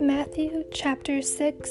[0.00, 1.70] Matthew chapter 6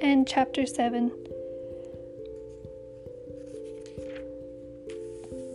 [0.00, 1.12] and chapter 7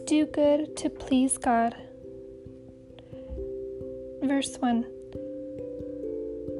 [0.05, 1.75] Do good to please God.
[4.41, 4.85] Verse 1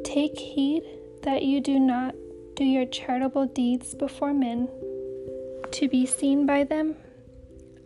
[0.04, 0.84] Take heed
[1.24, 2.14] that you do not
[2.56, 4.70] do your charitable deeds before men
[5.72, 6.96] to be seen by them,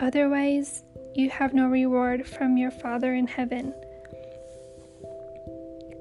[0.01, 3.73] otherwise, you have no reward from your Father in heaven.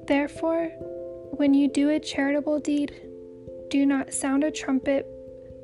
[0.07, 0.65] Therefore,
[1.37, 2.93] when you do a charitable deed,
[3.69, 5.07] do not sound a trumpet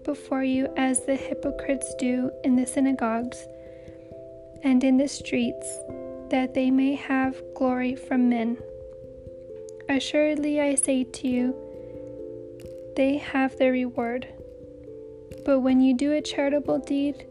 [0.05, 3.45] before you as the hypocrites do in the synagogues
[4.63, 5.67] and in the streets,
[6.31, 8.57] that they may have glory from men.
[9.89, 11.55] Assuredly, I say to you,
[12.95, 14.27] they have their reward.
[15.45, 17.25] But when you do a charitable deed,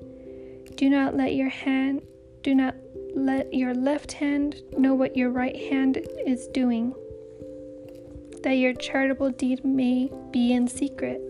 [0.75, 2.03] do not let your hand
[2.43, 2.75] do not
[3.15, 6.95] let your left hand know what your right hand is doing,
[8.43, 11.21] that your charitable deed may be in secret.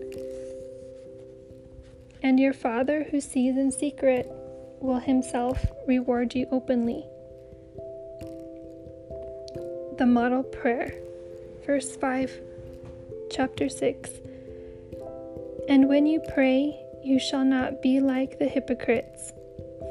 [2.21, 4.29] And your Father who sees in secret
[4.79, 7.05] will himself reward you openly.
[10.01, 10.95] The Model Prayer,
[11.63, 12.41] verse 5,
[13.29, 14.09] chapter 6.
[15.69, 19.31] And when you pray, you shall not be like the hypocrites,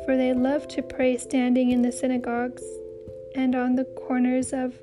[0.05, 2.65] for they love to pray standing in the synagogues
[3.37, 4.75] and on the corners of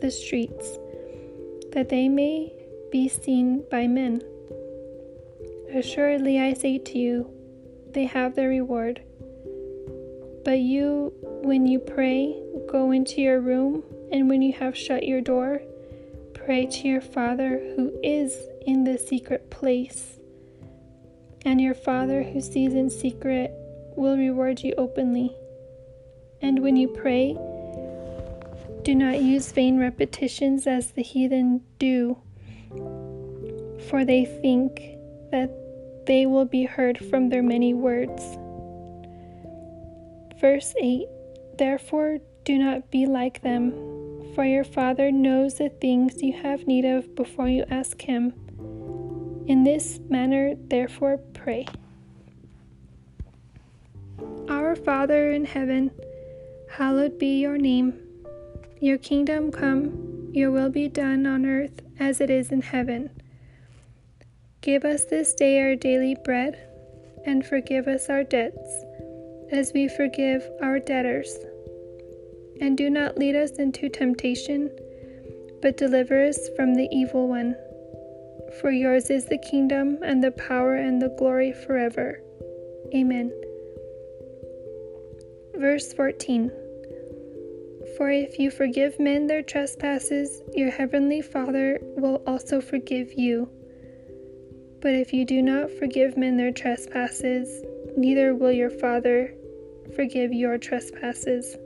[0.00, 0.78] the streets,
[1.70, 2.52] that they may
[2.90, 4.20] be seen by men.
[5.72, 7.30] Assuredly, I say to you,
[7.92, 9.00] they have their reward.
[10.44, 11.12] But you,
[11.44, 12.34] when you pray,
[12.68, 15.62] go into your room, and when you have shut your door,
[16.34, 20.18] pray to your Father who is in the secret place
[21.44, 23.50] and your Father who sees in secret
[23.96, 25.34] will reward you openly.
[26.40, 27.36] And when you pray,
[28.82, 32.18] do not use vain repetitions as the heathen do,
[33.88, 34.98] for they think
[35.30, 35.50] that
[36.06, 38.22] they will be heard from their many words.
[40.40, 41.06] Verse 8
[41.58, 43.72] Therefore, do not be like them,
[44.34, 48.32] for your Father knows the things you have need of before you ask Him.
[49.46, 51.66] In this manner, therefore, pray.
[54.48, 55.90] Our Father in heaven,
[56.70, 57.98] hallowed be your name.
[58.80, 63.10] Your kingdom come, your will be done on earth as it is in heaven.
[64.60, 66.58] Give us this day our daily bread,
[67.26, 68.84] and forgive us our debts,
[69.50, 71.36] as we forgive our debtors.
[72.62, 74.70] And do not lead us into temptation,
[75.60, 77.56] but deliver us from the evil one.
[78.60, 82.22] For yours is the kingdom, and the power, and the glory forever.
[82.94, 83.32] Amen.
[85.56, 86.52] Verse 14
[87.96, 93.50] For if you forgive men their trespasses, your heavenly Father will also forgive you.
[94.80, 97.64] But if you do not forgive men their trespasses,
[97.96, 99.34] neither will your Father
[99.96, 101.56] forgive your trespasses.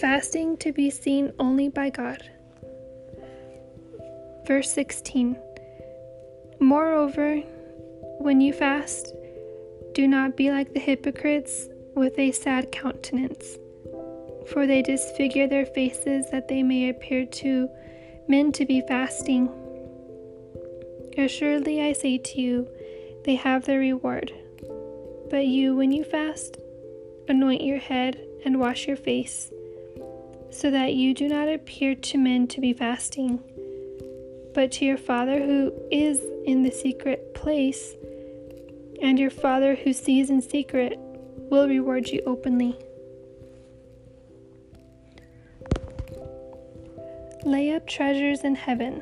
[0.00, 2.22] Fasting to be seen only by God.
[4.46, 5.36] Verse 16
[6.60, 7.38] Moreover,
[8.20, 9.12] when you fast,
[9.94, 13.58] do not be like the hypocrites with a sad countenance,
[14.52, 17.68] for they disfigure their faces that they may appear to
[18.28, 19.48] men to be fasting.
[21.16, 22.68] Assuredly, I say to you,
[23.24, 24.32] they have their reward.
[25.28, 26.56] But you, when you fast,
[27.28, 29.50] anoint your head and wash your face,
[30.50, 33.40] so that you do not appear to men to be fasting
[34.58, 37.94] but to your Father who is in the secret place,
[39.00, 40.98] and your Father who sees in secret
[41.48, 42.76] will reward you openly.
[47.44, 49.00] Lay up treasures in heaven.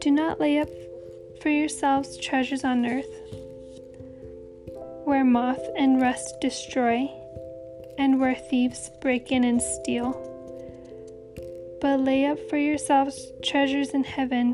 [0.00, 0.68] Do not lay up
[1.40, 3.14] for yourselves treasures on earth,
[5.04, 7.08] where moth and rust destroy,
[7.98, 10.32] and where thieves break in and steal
[11.82, 14.52] but lay up for yourselves treasures in heaven,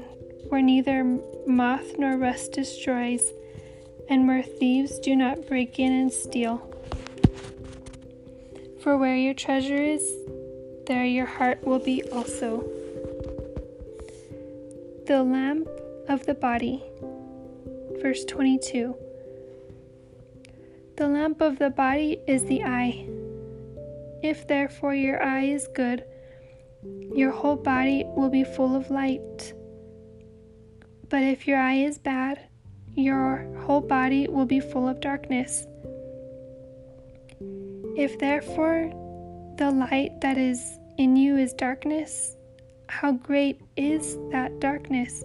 [0.49, 1.05] where neither
[1.47, 3.23] moth nor rust destroys,
[4.09, 6.57] and where thieves do not break in and steal.
[8.83, 10.03] For where your treasure is,
[10.87, 12.67] there your heart will be also.
[15.07, 15.69] The lamp
[16.09, 16.83] of the body.
[18.01, 18.97] Verse 22.
[20.97, 23.18] The lamp of the body is the eye.
[24.23, 26.05] If therefore your eye is good,
[27.15, 29.53] your whole body will be full of light.
[31.09, 32.41] But if your eye is bad,
[32.95, 35.67] your whole body will be full of darkness.
[37.97, 38.93] If therefore
[39.57, 42.37] the light that is in you is darkness,
[42.89, 45.23] how great is that darkness?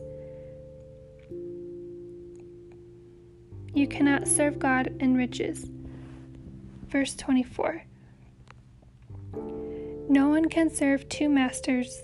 [3.73, 5.69] You cannot serve God and riches.
[6.89, 7.83] Verse 24
[10.13, 12.03] No one can serve two masters,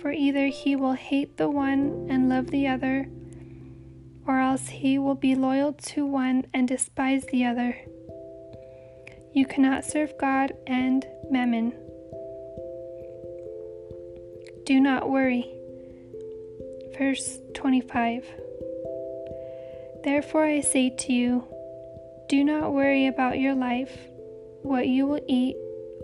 [0.00, 3.08] for either he will hate the one and love the other,
[4.26, 7.76] or else he will be loyal to one and despise the other.
[9.32, 11.74] You cannot serve God and mammon.
[14.66, 15.48] Do not worry.
[16.98, 18.26] Verse 25
[20.02, 21.44] Therefore I say to you,
[22.28, 23.96] do not worry about your life,
[24.62, 25.54] what you will eat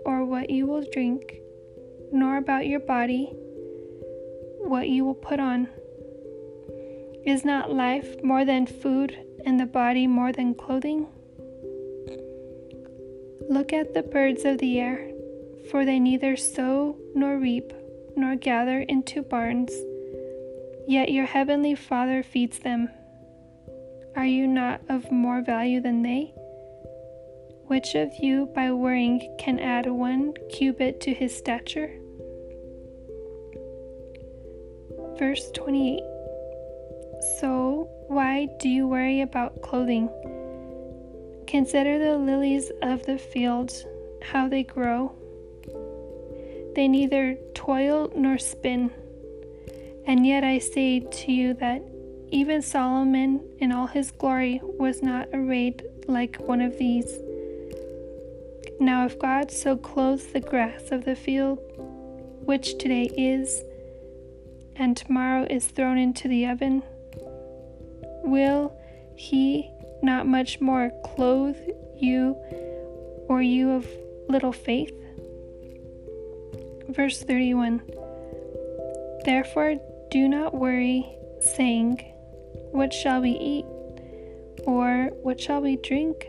[0.09, 1.39] or what you will drink,
[2.11, 3.31] nor about your body,
[4.57, 5.67] what you will put on.
[7.27, 9.15] Is not life more than food
[9.45, 11.05] and the body more than clothing?
[13.47, 15.11] Look at the birds of the air,
[15.69, 17.71] for they neither sow nor reap
[18.15, 19.71] nor gather into barns,
[20.87, 22.89] yet your heavenly Father feeds them.
[24.15, 26.33] Are you not of more value than they?
[27.69, 31.91] Which of you, by worrying, can add one cubit to his stature?
[35.19, 35.99] Verse 28
[37.37, 40.09] So, why do you worry about clothing?
[41.45, 43.71] Consider the lilies of the field,
[44.23, 45.11] how they grow.
[46.73, 48.89] They neither toil nor spin.
[50.07, 51.83] And yet I say to you that
[52.31, 57.28] even Solomon in all his glory was not arrayed like one of these.
[58.79, 61.59] Now, if God so clothes the grass of the field,
[62.45, 63.61] which today is,
[64.75, 66.83] and tomorrow is thrown into the oven,
[68.23, 68.73] will
[69.15, 69.69] he
[70.01, 71.57] not much more clothe
[71.97, 72.37] you,
[73.27, 73.85] or you of
[74.29, 74.93] little faith?
[76.87, 77.81] Verse 31
[79.25, 79.75] Therefore,
[80.09, 81.05] do not worry,
[81.41, 81.97] saying,
[82.71, 83.65] what shall we eat?
[84.65, 86.27] Or what shall we drink?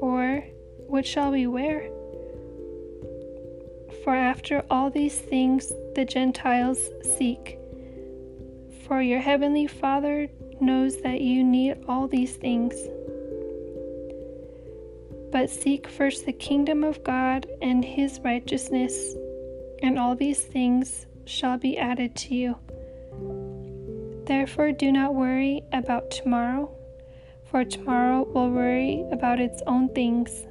[0.00, 0.44] Or
[0.86, 1.88] what shall we wear?
[4.02, 6.78] For after all these things the Gentiles
[7.16, 7.58] seek.
[8.86, 10.28] For your heavenly Father
[10.60, 12.74] knows that you need all these things.
[15.32, 19.14] But seek first the kingdom of God and his righteousness,
[19.82, 22.56] and all these things shall be added to you.
[24.26, 26.70] Therefore, do not worry about tomorrow,
[27.50, 30.46] for tomorrow will worry about its own things.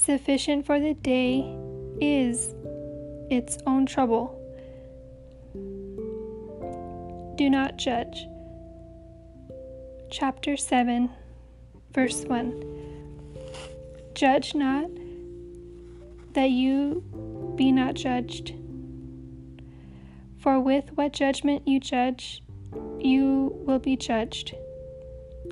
[0.00, 1.44] Sufficient for the day
[2.00, 2.54] is
[3.30, 4.32] its own trouble.
[7.36, 8.26] Do not judge.
[10.10, 11.10] Chapter 7,
[11.92, 12.64] verse 1.
[14.14, 14.88] Judge not,
[16.32, 17.02] that you
[17.56, 18.54] be not judged.
[20.38, 22.42] For with what judgment you judge,
[23.00, 24.54] you will be judged.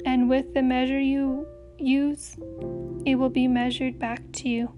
[0.06, 1.46] And with the measure you
[1.78, 2.36] use,
[3.06, 4.72] it will be measured back to you.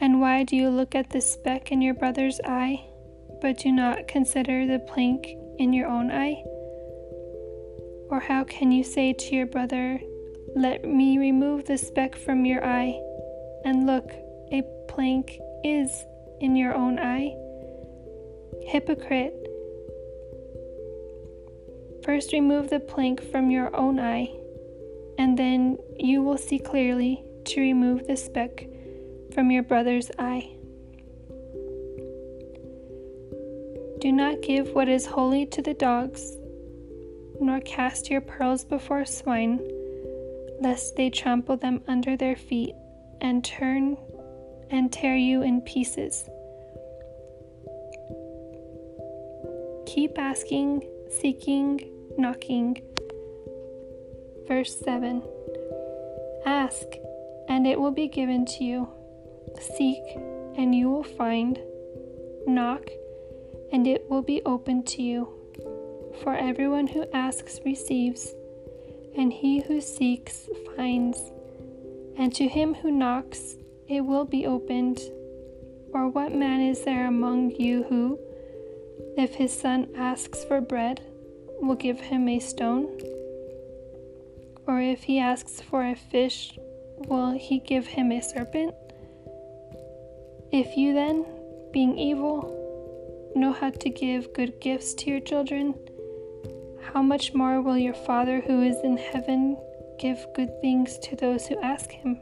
[0.00, 2.84] And why do you look at the speck in your brother's eye,
[3.42, 5.26] but do not consider the plank
[5.58, 6.42] in your own eye?
[8.08, 10.00] Or how can you say to your brother,
[10.54, 12.98] Let me remove the speck from your eye,
[13.66, 14.10] and look,
[14.52, 15.90] a plank is
[16.40, 17.34] in your own eye?
[18.62, 19.34] Hypocrite,
[22.04, 24.32] first remove the plank from your own eye,
[25.18, 28.66] and then you will see clearly to remove the speck
[29.34, 30.56] from your brother's eye.
[34.00, 36.36] Do not give what is holy to the dogs,
[37.40, 39.60] nor cast your pearls before swine,
[40.60, 42.74] lest they trample them under their feet
[43.20, 43.96] and turn
[44.70, 46.28] and tear you in pieces.
[49.86, 51.80] Keep asking, seeking,
[52.18, 52.82] knocking.
[54.46, 55.22] Verse 7
[56.44, 56.86] Ask,
[57.48, 58.88] and it will be given to you.
[59.60, 60.02] Seek,
[60.56, 61.58] and you will find.
[62.46, 62.88] Knock,
[63.72, 65.28] and it will be opened to you.
[66.22, 68.34] For everyone who asks receives,
[69.16, 71.18] and he who seeks finds,
[72.16, 73.56] and to him who knocks
[73.88, 75.00] it will be opened.
[75.92, 78.18] Or what man is there among you who,
[79.16, 81.00] if his son asks for bread,
[81.60, 83.15] will give him a stone?
[84.66, 86.58] Or if he asks for a fish,
[87.06, 88.74] will he give him a serpent?
[90.52, 91.24] If you then,
[91.72, 95.74] being evil, know how to give good gifts to your children,
[96.92, 99.56] how much more will your Father who is in heaven
[99.98, 102.18] give good things to those who ask him?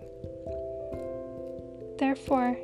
[1.98, 2.56] Therefore,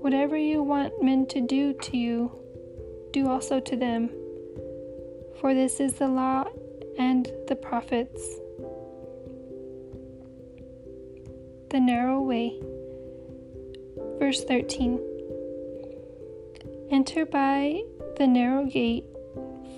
[0.00, 2.30] whatever you want men to do to you,
[3.12, 4.10] do also to them.
[5.40, 6.44] For this is the law
[6.98, 8.22] and the prophets.
[11.74, 12.60] The narrow way.
[14.20, 15.00] Verse 13
[16.92, 17.82] Enter by
[18.16, 19.04] the narrow gate,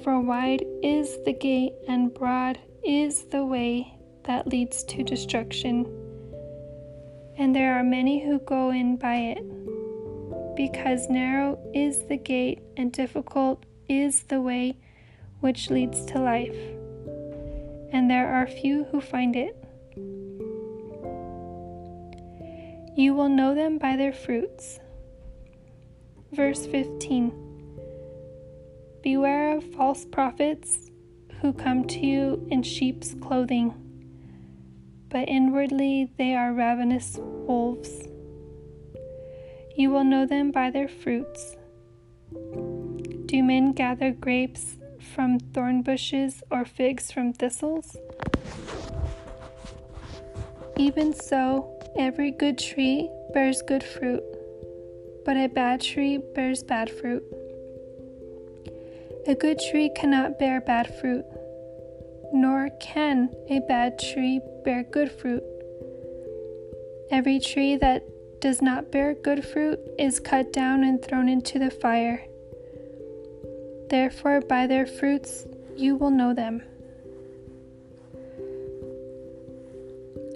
[0.05, 5.87] for wide is the gate and broad is the way that leads to destruction,
[7.39, 10.55] and there are many who go in by it.
[10.55, 14.77] Because narrow is the gate and difficult is the way
[15.41, 16.59] which leads to life,
[17.91, 19.66] and there are few who find it.
[22.97, 24.81] You will know them by their fruits.
[26.33, 27.31] Verse 15
[29.03, 30.91] Beware of false prophets
[31.43, 33.75] who come to you in sheep's clothing,
[35.11, 38.09] but inwardly they are ravenous wolves.
[39.77, 41.55] You will know them by their fruits.
[42.33, 44.79] Do men gather grapes
[45.15, 47.95] from thorn bushes or figs from thistles?
[50.79, 54.23] Even so, every good tree bears good fruit
[55.27, 57.25] but a bad tree bears bad fruit.
[59.27, 61.25] A good tree cannot bear bad fruit,
[62.33, 65.43] nor can a bad tree bear good fruit.
[67.11, 68.05] Every tree that
[68.41, 72.23] does not bear good fruit is cut down and thrown into the fire.
[73.91, 75.45] Therefore, by their fruits
[75.77, 76.63] you will know them.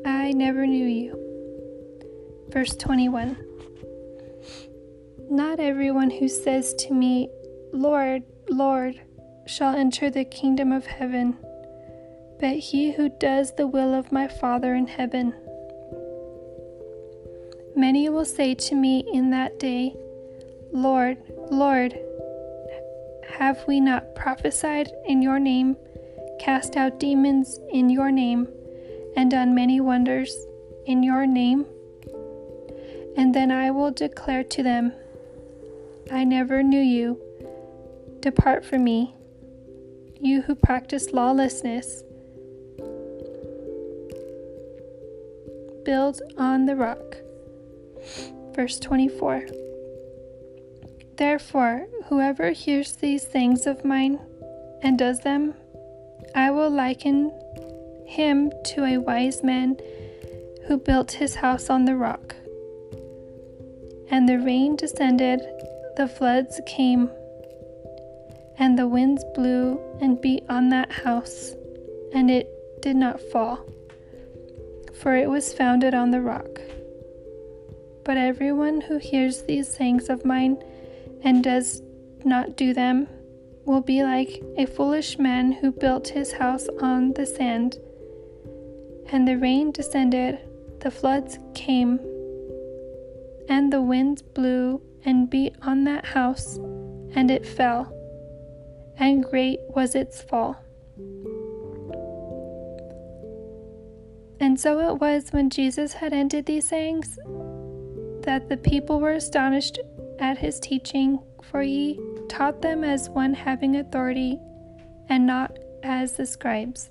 [0.05, 1.20] I never knew you.
[2.53, 3.37] Verse 21.
[5.31, 7.29] Not everyone who says to me,
[7.73, 9.01] Lord, Lord,
[9.47, 11.37] shall enter the kingdom of heaven,
[12.41, 15.33] but he who does the will of my Father in heaven.
[17.77, 19.95] Many will say to me in that day,
[20.73, 21.19] Lord,
[21.51, 21.97] Lord,
[23.29, 25.77] have we not prophesied in your name,
[26.41, 28.49] cast out demons in your name,
[29.17, 30.35] and done many wonders
[30.87, 31.65] in your name?
[33.17, 34.93] And then I will declare to them,
[36.13, 37.21] I never knew you.
[38.21, 39.15] Depart from me,
[40.21, 42.03] you who practice lawlessness.
[45.85, 47.17] Build on the rock.
[48.55, 49.47] Verse 24
[51.17, 54.19] Therefore, whoever hears these things of mine
[54.83, 55.55] and does them,
[56.35, 57.31] I will liken
[58.07, 59.77] him to a wise man
[60.67, 62.37] who built his house on the rock.
[64.11, 65.41] And the rain descended
[65.97, 67.11] the floods came,
[68.59, 71.55] and the winds blew and beat on that house,
[72.13, 72.49] and it
[72.83, 73.65] did not fall,
[74.95, 76.61] for it was founded on the rock.
[78.05, 80.63] But everyone who hears these sayings of mine
[81.23, 81.83] and does
[82.25, 83.09] not do them
[83.65, 87.79] will be like a foolish man who built his house on the sand.
[89.13, 90.39] And the rain descended,
[90.81, 92.01] the floods came,
[93.51, 96.57] and the winds blew and beat on that house,
[97.15, 97.93] and it fell,
[98.97, 100.57] and great was its fall.
[104.39, 107.19] And so it was when Jesus had ended these sayings
[108.23, 109.79] that the people were astonished
[110.19, 114.39] at his teaching, for he taught them as one having authority
[115.09, 116.91] and not as the scribes.